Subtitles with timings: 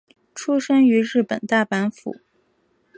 [0.33, 2.21] 出身于日本大阪府。